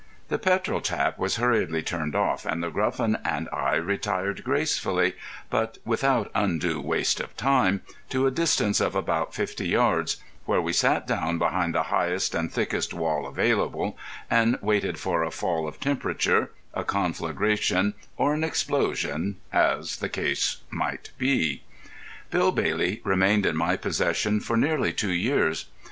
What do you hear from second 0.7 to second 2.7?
tap was hurriedly turned off, and